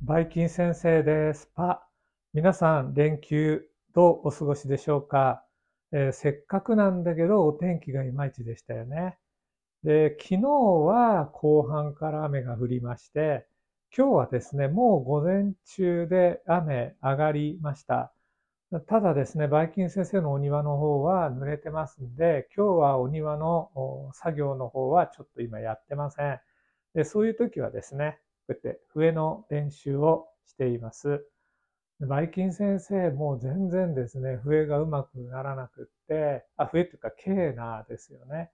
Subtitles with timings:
[0.00, 1.50] バイキン先生です。
[1.56, 1.84] パ。
[2.32, 5.44] 皆さん、連休どうお過ごしでしょうか、
[5.90, 9.18] えーせっかくなんだけど、お天気がいまいちでしたよね。
[9.82, 13.48] で、昨日は後半から雨が降りまして、
[13.96, 18.12] 今日はですね、もう午前中で雨上がりました。
[18.86, 26.40] ただですね、バイキン先生のお庭の方は濡れてますんで、今日はお庭の作業の方はちょっと今やってません。
[26.94, 31.22] でそういう時はですね、こうやって笛の練習をしています。
[32.00, 38.50] バイキン先生もう全然ですね、笛がうまくならなくって、あ、笛っていうかケーナーですよね。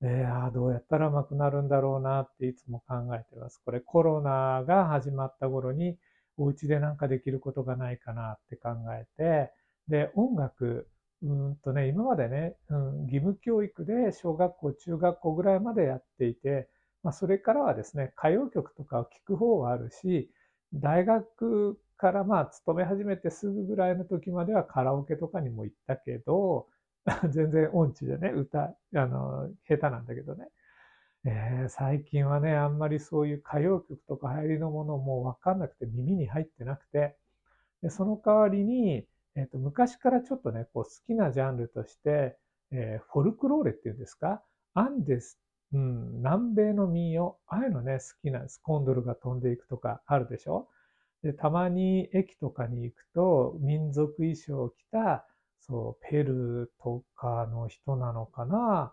[0.00, 3.60] で、あどうやったらうまくなるんだろうなっていつも考えてます。
[3.64, 5.96] これコロナが始まった頃に
[6.36, 9.52] お家でなんかできることがないかなって考えて、
[9.88, 10.88] で、音楽、
[11.22, 16.68] うーんとね、今までね、うん、義務教育で小学校、中学校ぐらいまでやっていて、
[17.02, 20.30] まあ、それからはですね、歌謡曲とかを聴く方はあるし、
[20.74, 26.68] 大学からまあ勤め始めてすぐぐらいの時まではカラオケとかにも行ったけど、
[27.30, 30.48] 全然音痴でね、歌、あの、下手なんだけどね。
[31.24, 37.16] えー最近はね、あんまりそういう歌謡曲とか流行りのものもわかんなくて耳に入ってなくて、
[37.82, 42.38] でその代わりに、えっと昔からちょっとね、こう好きなジャンルとして、
[42.72, 44.42] えーフォルクローレっていうんですか、
[44.74, 45.38] アンデス、
[45.72, 48.60] うん、南米の民謡、ああいうのね、好きなんです。
[48.62, 50.68] コンドルが飛んでいくとかあるでしょ？
[51.22, 55.26] で、たまに駅とかに行くと、民族衣装を着た、
[55.60, 58.92] そう、ペルーとかの人なのかな？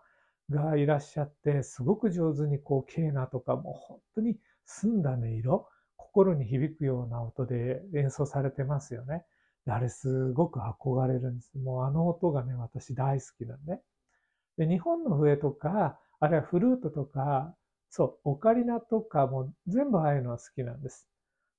[0.50, 9.24] がいらっしゃって、すごく上手にこう、ケーナとかもう本当に澄んだ音色、心に響くような音で演奏されてますよね。
[9.66, 11.50] あれすごく憧れるんです。
[11.58, 13.80] もうあの音がね、私大好きなんで。
[14.56, 17.54] で、日本の笛とか、あるいはフルートとか、
[17.90, 21.08] そう、オカリナとかも全部ああいうのは好きなんです。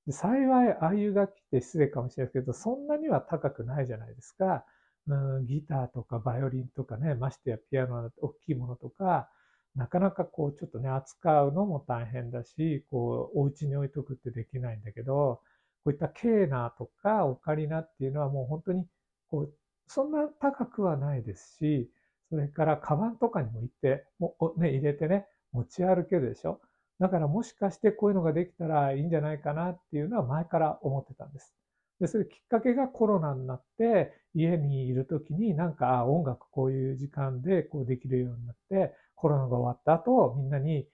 [0.06, 4.64] で幸い、ああいう楽器って失礼かもしれないですけど、そんなには高くないじゃないですか。
[5.06, 9.30] うん、ギターとかバイオリンとかね、ましてやピアノな大きいものとか、
[9.74, 15.42] なかなかこうちょっとね、扱うのも大変だし、こう、お家に置いとくってできないんだけど、
[15.84, 18.86] こういったケーナーとかオカリナっていうのはもう本当に、
[19.28, 19.54] こう、
[19.86, 21.90] そんな高くはないですし、
[22.30, 26.60] それからカバンとかにも行って、もうね、入れてね、持ち歩けるでしょ？
[27.00, 31.54] だからもしかしてこういうのができたらいいんじゃないかなっていうのは前から思ってたんです。
[31.98, 40.86] で、それきっかけがコロナになって、家にいるときになんか音楽こういう時間でこうできるようになって、コロナが終わった後、みんなに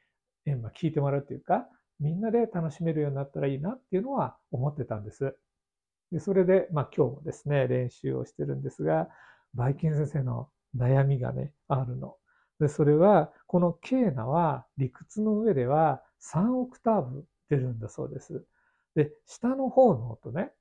[0.47, 1.69] えまあ聞いてもらうっていうか、
[2.01, 5.37] みんなで楽しめるようになったらいいなっていうのは思ってたんです。
[6.13, 9.09] で、それで、まあ今日もですね、練習をしてるんですが、
[9.55, 12.17] バイキン先生の悩みがね、あるの。
[12.61, 18.45] で、それは、このケーナは理屈の上では3オクターブ出るんだそうです。
[18.95, 20.53] で、下の方の音ね。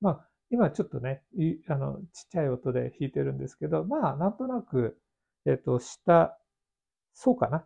[0.00, 1.22] まあ、今ちょっとね、
[1.68, 4.98] あの、ちっちゃい音で弾いてるんですけど、まあ、なんとなく、
[5.46, 6.38] えっと、下、
[7.14, 7.64] そうかな。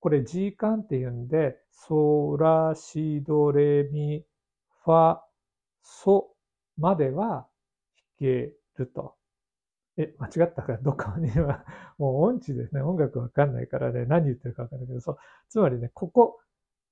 [0.00, 4.24] これ G 管っていうんで、ソラシドレミ
[4.84, 5.20] ファ
[5.82, 6.34] ソ
[6.76, 7.46] までは
[8.20, 9.14] 弾けると。
[9.96, 11.64] え、間違ったからどっかには、
[11.98, 12.80] もう音痴ですね。
[12.80, 15.18] 音楽わかんないからね、何言ってるかわかんないけど、そう。
[15.48, 16.38] つまりね、ここ、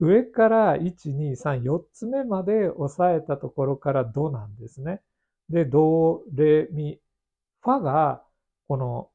[0.01, 5.03] 上から1、2、3、4つ目まで押さえたところからドなんですね。
[5.49, 7.01] で、ド、レ、ミ、
[7.63, 8.23] ファが、
[8.69, 9.11] この、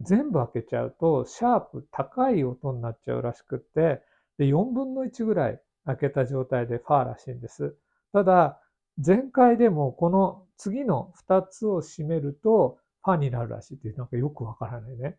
[0.00, 4.02] 全部開けちゃうと、シャープ、高い音になっちゃうらしくって、
[4.38, 7.76] で、4分の1ぐらい開けた状態でファーらしいんです。
[8.14, 8.60] ただ、
[9.04, 15.18] 前回でもこの次の2つを締めると、ファになるらしいっていう、なんかよくわからないね。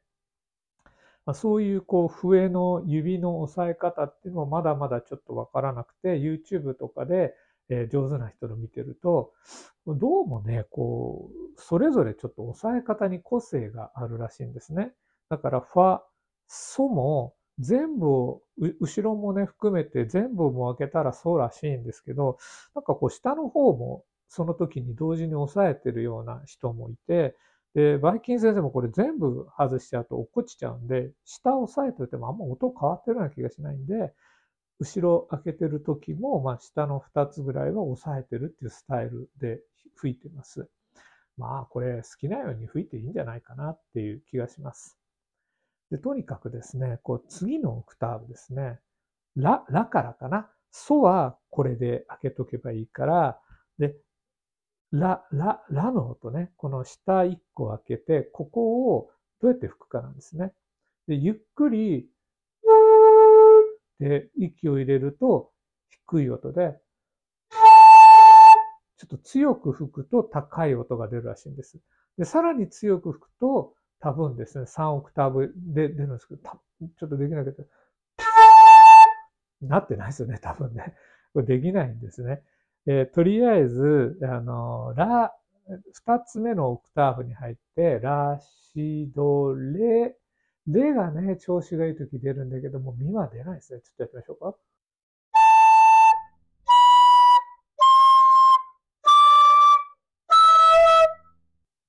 [1.25, 7.33] まあ、そういうこう笛の指の押さえ方っていうのもまだまだちょっとわからなくて、YouTube とかで、
[7.67, 9.33] えー上手な人の見てると、
[9.85, 14.93] どうもね、こう、それぞれちょっと押さえ方に個性があるらしいんですね。
[15.29, 15.99] だから、ファ、
[16.47, 18.41] ソも全部を、
[18.79, 22.37] 後ろもね、含めて全部も開けたらそうらしいんですけど、
[22.73, 27.35] なんかこう下の方もその時に同時に押さえてるような人もいて、
[27.73, 34.13] で、バイキン先生もこれ全部外しちゃうと落っこちちゃうんで、下押さえててもあんま音変わってるような気がしないんで、
[34.79, 39.61] 後ろ開けてる時も、まあ下の2つぐらいは押さえてるっていうスタイルで
[39.95, 40.69] 吹いてます。
[41.37, 44.97] まあこれ好きなように吹いていいんじゃないかなっていう気がします。
[45.91, 48.79] で、とにかくですね、こう次のオクターブですね。
[49.35, 50.49] ラ、ラからかな。
[50.71, 53.39] ソはこれで開けとけばいいから、
[53.77, 53.95] で、
[54.91, 59.09] ラ、ラ、ラの音ね、この下1個開けて、ここを
[59.41, 60.53] どうやって吹くかなんですね。
[61.07, 62.09] で、ゆっくり、
[63.99, 65.51] で、息を入れると
[66.07, 66.77] 低い音で、
[68.97, 71.79] ちょっと強く吹くと高い音が出るらしいんです。
[72.17, 77.63] で、さらに強く吹くと多分ですね、3オクターブで出るんですけど、ちょっとできないけど、
[79.61, 80.93] なってないですよね、多分ね。
[81.33, 82.41] これできないんですね。
[82.87, 85.33] えー、とりあえず、あの、ラ、
[85.93, 88.39] 二つ目のオクターブに入って、ラ、
[88.73, 90.15] シ、ド、レ、
[90.67, 93.81] レがね、調子がいい時出るんだけども、ミは出ないですね。
[93.81, 94.57] ちょっとやってみましょうか。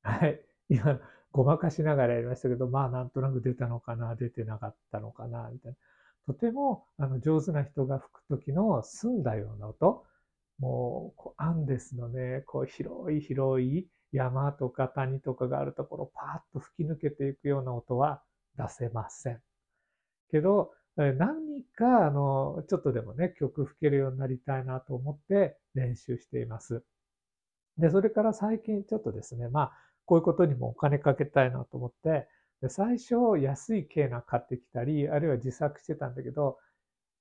[0.02, 0.40] はい。
[0.68, 1.00] 今、
[1.36, 5.76] ごまかしながらやりましたけど、まあなんとなく出たのかな、出てなかったのかな、みたいな。
[6.26, 10.02] とてもあの上手な人が吹く時の澄んだような音、
[10.58, 18.22] もうアンデスのね、こう広い広い山とか谷とかがあるところパーッと吹き抜けていくような音は
[18.56, 19.42] 出せません。
[20.30, 26.82] けど、何かあのちょっとでもね、曲吹けるようになりたいなと思って練習しています。
[27.76, 29.72] で、それから最近ちょっとですね、まあ、
[30.06, 32.28] こういうことにもお金かけたいなと思って、
[32.62, 36.58] で最初安いケーナ買ってきたり、あるいは自作してたんだけど、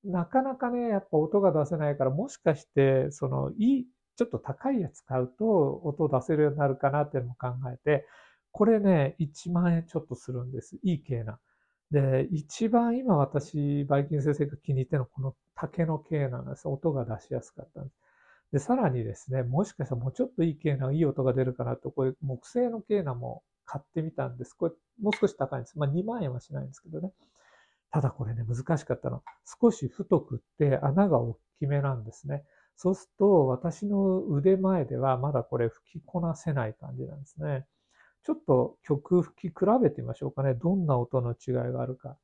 [0.04, 3.88] なかなかね、やっぱ音が出せないから、もしかして、その、いい、
[4.18, 8.06] ちょっと高いやつ買うと音を出せるようになるかなっていうのも考えて、
[8.52, 10.78] これね、1万円ちょっとするんです。
[10.84, 11.40] いいケーナ。
[11.92, 16.68] で、一番今私、バイキン先生が気に入ってるのはこの竹のケーナなんです。
[16.68, 17.96] 音が出しやすかったんです。
[18.56, 24.54] で、さらにですね、もしかしたらもうちょっといいケーナ、いい音が出るかなと、これ木製のケーナも買ってみたんです。
[24.54, 25.78] これもう少し高いんです。
[25.78, 27.12] まあ2万円はしないんですけどね。
[27.92, 29.24] ただこれね、難しかったの。
[29.62, 32.46] 少し太くって穴が大きめなんですね。
[32.78, 37.66] そうすると私の腕前ではまだこれ吹きこなせない感じなんですね。
[38.24, 40.54] ちょっと曲吹き比べてみましょうかね。
[40.54, 42.16] どんな音の違いがあるか。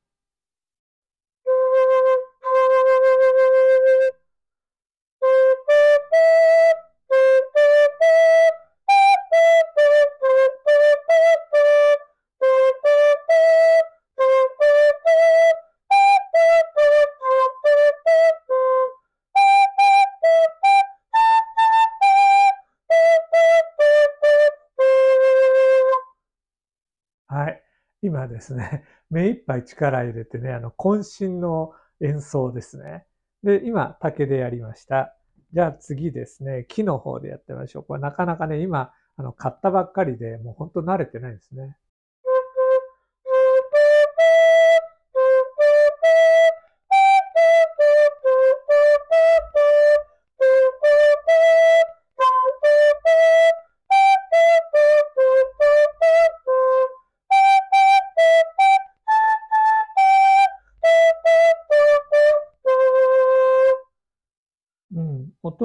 [28.01, 33.05] 今ですね、 目いっぱい力入れてね、あの、渾身の演奏ですね。
[33.43, 35.15] で、今、竹でやりました。
[35.53, 37.83] じゃあ次ですね、木の方でやってみましょう。
[37.83, 41.77] これなかなかね、今、あの、買ったばっかりで、もうほんと慣れてないんですね。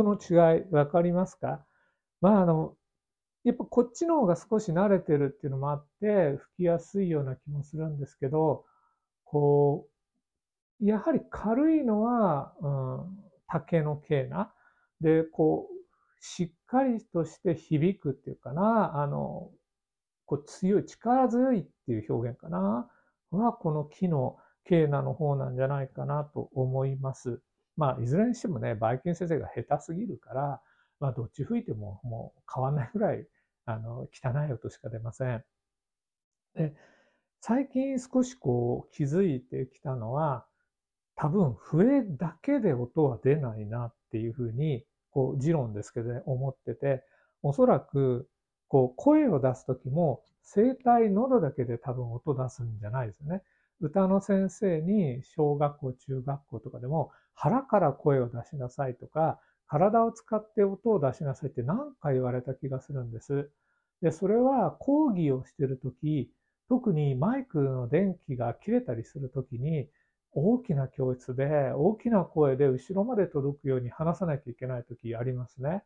[0.01, 1.65] 音の違い分かりますか？
[2.21, 2.75] まあ、あの、
[3.45, 8.65] やっぱこっちの方が少し慣れてるっていうのもあって、吹きやすいような気もするんですけど、
[9.25, 9.89] こ
[10.81, 14.53] う、やはり軽いのは、うん、竹の系な。
[15.01, 15.75] で、こう、
[16.21, 19.51] しっかりとして響くっていうかな、あの、
[20.27, 22.91] こう強い、力強いっていう表現かな、
[23.31, 27.41] は、この木のケーナの方なんじゃないかなと思います。
[27.77, 30.61] まあ、いずれにしてもね、バイキン先生が下手すぎるから、
[31.01, 33.27] まあ、どっち吹いてももう変わんないぐらい、
[33.67, 35.45] あの、汚い音しか出ません。
[36.55, 36.75] で、
[37.41, 40.47] 最近少しこう気づいてきたのは、
[41.17, 47.05] 多分笛だけで音は出ないなっていうふうに、こう、持論ですけどね、思ってて、
[47.43, 48.29] おそらく、
[48.69, 53.43] こう、声を出すときも、声帯、喉だけで多分音出すんじゃないですよね。
[53.81, 59.39] 歌の先生に小学校、中学校とかでも腹から声を出しなさいとか、
[59.69, 63.51] 体を使って音を出しなさいって何回言われた気がするんです。
[64.03, 66.31] で、それは講義をしているとき、
[66.69, 69.89] 特にマイクの電気が切れたりするときに、
[70.33, 75.83] 大きな教室で大きな声で後ろまで届くように話さなきゃいけないときありますね。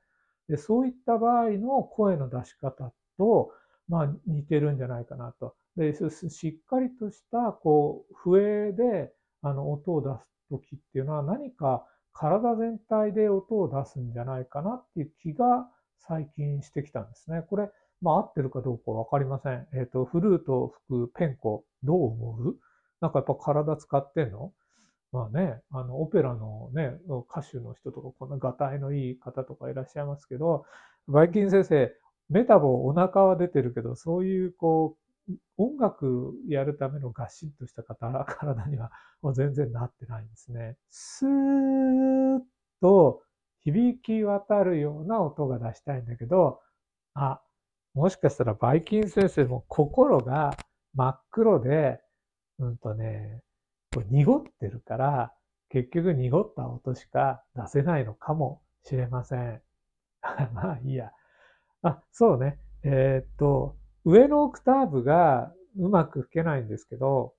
[0.49, 3.53] で、そういった場合の声の出し方と、
[3.89, 5.55] まあ似てるんじゃないかなと。
[5.77, 15.69] で、しっかりとした、こう、笛で、あの、音を出す時っていうのは何か体全体で音を出すんじゃないかなっていう気が
[16.01, 17.43] 最近してきたんですね。
[17.49, 17.71] これ、
[18.03, 19.67] まあ合ってるかどうかわかりません。
[19.75, 22.57] えっ、ー、と、フルートを吹くペンコ、どう思う？
[23.01, 24.53] なんかやっぱ体使ってんの？
[25.13, 30.65] まあね、あの、オペラのね、歌手の人とか、こんなガタイのいい方とかいらっしゃいますけど、
[31.09, 31.93] バイキン先生、
[32.29, 35.00] メタボお腹は出てるけど、そういうこう、
[35.57, 38.91] 音楽やるためのガシッとした体には
[39.23, 40.77] もう全然なってないんですね。
[40.89, 42.41] スーッ
[42.81, 43.23] と
[43.61, 46.61] 響き渡るような音が出したいんだけど、
[47.15, 47.41] あ、
[47.95, 50.57] もしかしたらバイキン先生も心が
[50.95, 52.01] 真っ黒で、
[52.59, 53.43] うんとね、
[53.95, 55.33] こ濁ってるから、
[55.69, 59.63] 結局濁った音しか出せないのかもしれません。
[60.55, 61.13] まあいいや。
[61.83, 62.59] あ、そうね。
[62.83, 67.35] えー、っと、上のオクターブがうまく吹けないんですけど、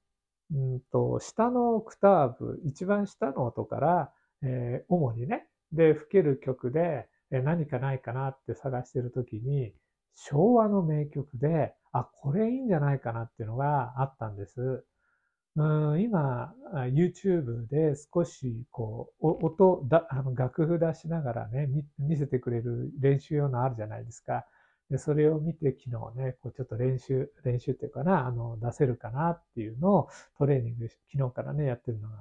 [0.53, 4.11] うんと下のオクターブ、一番下の音から、
[4.43, 9.73] えー、主にね、で吹ける曲で、えー、何かないかなって探してるときに、
[10.13, 14.83] 昭和の名曲で、あ、これいいんじゃないかなっていうのがあったんです。
[15.55, 16.53] うん、今、
[16.93, 24.45] YouTube で少しこう、音だ、あの楽譜出しながらね、見せてくれる練習用のあるじゃないですか。
[24.91, 25.83] でそれを見て昨
[26.15, 32.17] 日ね、こうちょっと練習、練習っていうかな、あの、出せるかなっていうのをトレーニング、昨日からね、やってるのが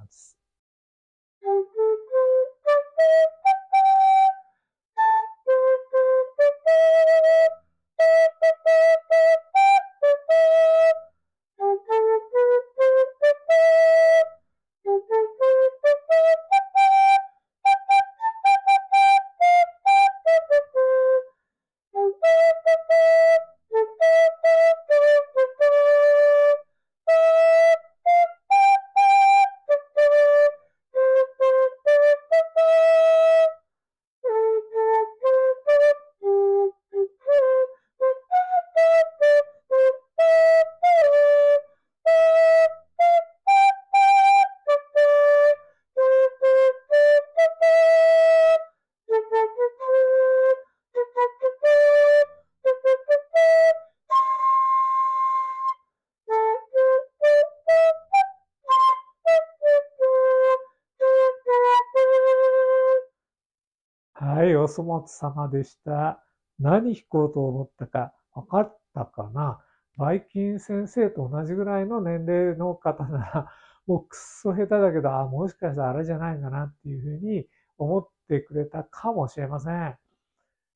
[64.71, 66.23] 粗末様でした。
[66.59, 69.59] 何弾こうと思ったか分かったかな？
[69.97, 73.51] バイキン先生と同じぐらいの年齢の方なら、
[73.85, 77.47] もうくっそ下手だけど、あ、もしかしたらあれじゃないかなっていうふうに
[77.77, 79.97] 思ってくれたかもしれません。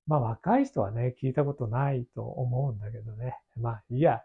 [0.07, 3.39] まあ若い人はね、聞いたことないと思うんだけどね。
[3.55, 4.23] まあいいや。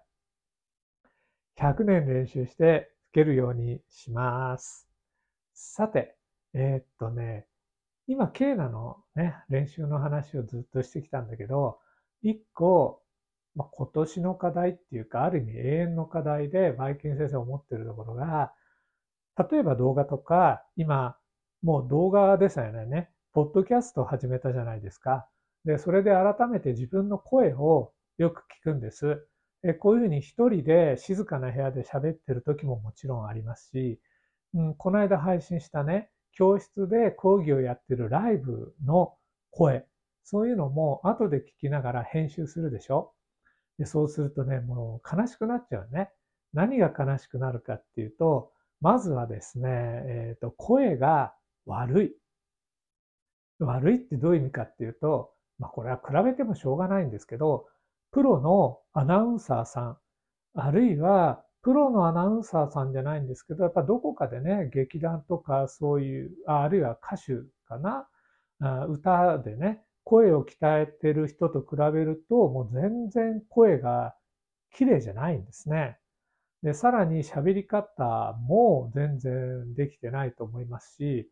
[1.57, 4.89] 100年練習して吹けるようにします。
[5.53, 6.17] さて、
[6.55, 7.47] えー、っとね、
[8.11, 11.79] 今、ケーナのね、練習の話をずっとしてきたんだけど、
[12.23, 13.01] 一個、
[13.55, 18.53] まあ、今年の課題っていうか、ある意味永遠の課題で、バイキン先生思ってるところが、
[19.49, 21.17] 例えば動画とか、今、
[21.63, 25.29] もう動画でさえね、ポッドキャストを始めたじゃないですか。
[25.65, 29.25] で、それで改めて自分の声をよく聞くんです。
[29.63, 34.01] でこういうふうに一人で静かな部屋で喋ってる時ももちろんありますし、
[34.55, 39.15] うん、この間配信したね、教室で講義をやってるライブの
[39.51, 39.87] 声、
[40.25, 43.13] そういうのも後で聞きながら編集するでしょ
[43.79, 46.11] でそうするとね、もう悲しくなっちゃうね。
[46.53, 51.35] 何が悲しくなるかっていうと、まずはですね、えっ、ー、と、声が
[51.67, 52.15] 悪い。
[53.59, 57.67] 悪いってどういう意味かっていうと、まあこれは比べてもしょうがないんですけど、
[58.11, 59.99] プロのアナウンサーさん、
[60.55, 67.35] あるいはプロのアナウンサーさんじゃないんですけど、やっぱどこかでね、劇団とかそういう、あるいは歌手
[67.67, 68.09] かな、
[68.89, 74.15] 歌でね、声を鍛えてる人と比べると、もう全然声が
[74.73, 75.99] 綺麗じゃないんですね。
[76.63, 81.31] で、さらに喋り方も全然できてないと思いますし、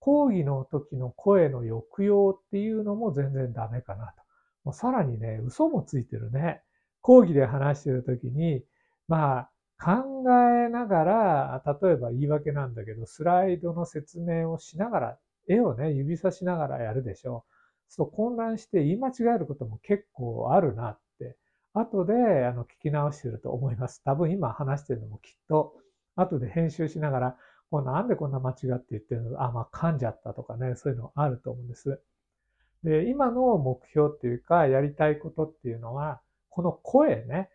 [0.00, 4.22] 講義の時の声の抑揚っていうのも全然ダメかなと。
[4.64, 6.62] もうさらにね、嘘もついてるね。
[7.00, 8.62] 講義で話してる時に、
[9.08, 17.52] まあ、考えながら、例えば言い訳なんだけど、スライドの説明をしながら、絵をね、指さしながらやるでしょう。
[17.88, 21.36] そう混乱して言い間違えることも結構あるなって、
[21.72, 24.02] 後であの聞き直してると思います。
[24.04, 25.74] 多分今話してるのもきっと、
[26.16, 27.36] 後で編集しながら、
[27.70, 29.42] こうなんでこんな間違って言ってるの？
[29.42, 32.00] あ、まあ噛んじゃったとかね、そういうのあると思うんです。
[32.82, 36.20] で、今の目標っていうか、やりたいことっていうのは、
[36.50, 37.50] この声ね、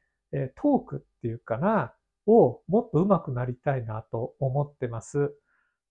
[0.55, 1.93] トークっていうかな、
[2.27, 5.33] をもっと上手くなりたいなと思ってます。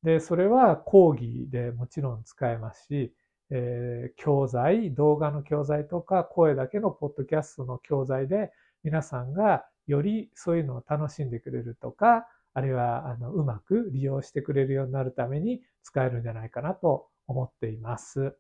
[0.02, 3.14] で、それは講義でもちろん使えますし、
[3.50, 8.50] えー、教材、動画の教材とか声だけのポッドキャストの教材で
[8.82, 18.36] 皆さんがよりそういうのを楽しんでくれるとか、あるいはあのうまく利用してくれるようになるために使えるんじゃないかなと思っています。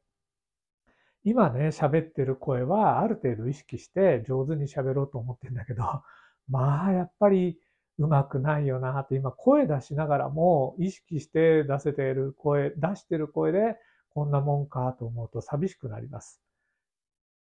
[1.24, 5.84] 今ね、喋ってる声はある程度意識して上手に喋ろうと思ってるんだけど、
[6.48, 7.60] まあ、やっぱり
[8.02, 13.76] うまくないよなって今声出しながらも意識して出せている声、出してる声で
[14.10, 16.40] こんなもんかと思うと寂しくなります。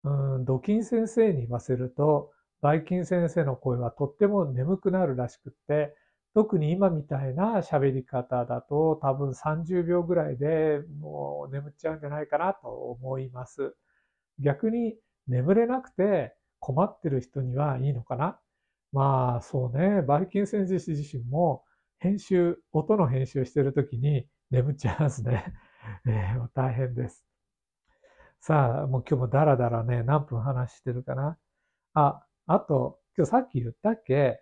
[0.03, 5.95] うん、ドキン先生に言わせると、バイキン先生の声はとっても眠くなるらしくって、
[6.33, 13.75] 特に今みたいな喋り方だと多分30秒ぐらいでもう眠っちゃうんじゃないかなと思います。
[14.39, 14.95] 逆に
[15.27, 18.39] 眠れなくて困ってる人にはいいのかな
[18.91, 21.63] まあそうね、バイキン先生自身も
[22.00, 25.53] 編集、音の編集してるときに眠っちゃいますね。
[26.08, 27.25] えー、大変です。
[28.41, 31.38] さあ、もう今日もダラダラね、何分話してるかな。
[31.93, 34.41] あ、あと、今日さっき言ったっけ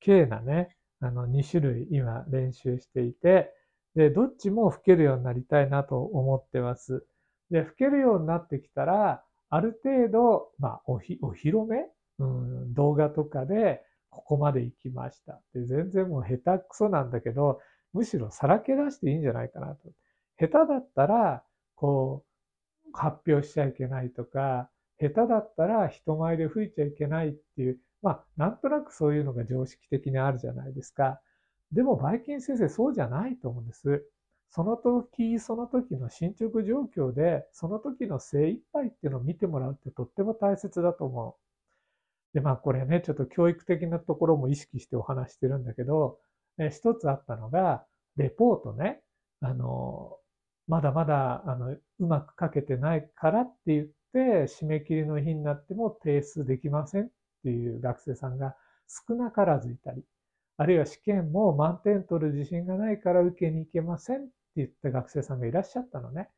[0.00, 3.54] ?K なね、あの2種類今練習していて、
[3.94, 7.06] で、どっちも吹けるようになりたいなと思ってます。
[7.50, 11.86] で、吹けるようになってきたら、ある程度、まあ、おひ、お披露目
[12.22, 15.40] うん、動画とかで、ここまで行きました。
[15.54, 17.60] で、全然もう下手くそなんだけど、
[17.92, 19.90] むしろさらけ出していいんじゃないかなと。
[20.38, 21.42] 下手だったら、
[21.74, 22.24] こ
[22.86, 31.20] う、発表しちゃいけないとか、下手だったら人前で吹いちゃいけないっていう、まあ、なんとなくそういうのが常識的にあるじゃないですか。
[31.72, 34.04] でも、バイキン先生そうじゃないと思うんです。
[34.50, 41.34] その時、その時の進捗状況で、その時の精一杯っていうのを見てもらうってとっても大切だと思う。
[42.34, 46.18] で、まあこれね、ちょっと教育的なところも意識してお話してるんだけど、
[46.58, 47.84] え一つあったのが、
[48.16, 49.02] レポートね、
[49.40, 50.16] あの、
[50.68, 57.08] まだまだ、あの、うまく書けてないからって言って、締め切りの日になっても提出できませんっ
[57.42, 58.54] ていう学生さんが
[59.08, 60.04] 少なからずいたり、
[60.58, 66.28] あるいは試験も満点取る自信がないから受けに行けませんって言った学生さんがいらっしゃったのね。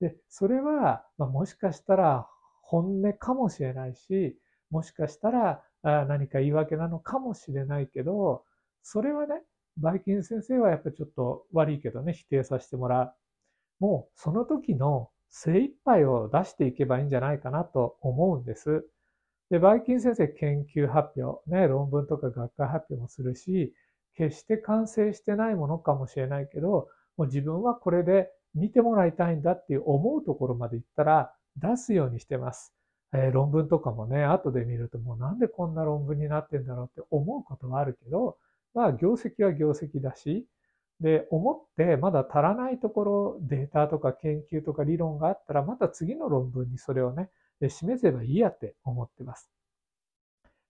[0.00, 2.28] で、それは、まあ、もしかしたら
[2.62, 4.38] 本音かもしれないし、
[4.74, 8.44] もしかしたら何か言い訳なのかもしれないけど、
[8.82, 9.40] それはね、
[9.76, 13.14] バイキン先生はやっぱちょっと悪いけどね、否定させてもらう。
[13.78, 18.84] もうその時の精一杯を出していけばいいんじゃないかなと思うんです。
[19.50, 23.72] で、バイキン先生研究発表、ね、論文とか学会発表もするし、
[24.16, 32.73] 決して完成してないものかもしれないけど、もう自分はこれで見てもらいたいんだっていう思うところまで行ったら出すようにしてます。
[33.14, 38.36] えー、論文とかもね、後で見るともうなんでこんな論文になってんだろうって思うことはあるけど、
[38.74, 40.46] まあ業績は業績だし、
[41.00, 47.30] で、思ってまだ足らないところ、データとか研究とか理論があったら、また次の論文にそれをね、
[47.68, 49.50] 示せばいいやって思ってます。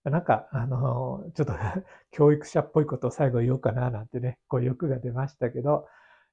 [0.05, 1.55] なんか、あの、ちょっと
[2.11, 5.87] 教育者っぽいことを最後言おうかななんてね、こう欲が出ましたけど、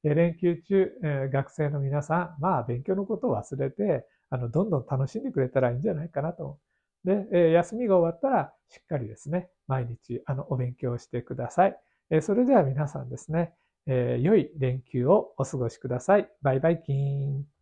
[0.03, 6.57] 連休中、学生の皆さん、まあ勉強のことを忘れて、あの、どんどん楽しんでくれたらいいんじゃないかなと。
[7.03, 11.79] で、え休みが終わったら、しっかりですね、毎日、あの、お勉強してください。
[12.09, 13.53] えそれでは皆さんですね、
[13.85, 16.29] え良い連休をお過ごしください。
[16.41, 17.60] バイバイキーン。